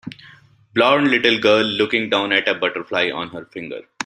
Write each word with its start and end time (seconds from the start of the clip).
Blond 0.73 1.11
little 1.11 1.37
girl 1.39 1.63
looking 1.63 2.09
down 2.09 2.31
at 2.31 2.47
a 2.47 2.55
butterfly 2.55 3.11
on 3.11 3.29
her 3.29 3.45
finger. 3.45 3.83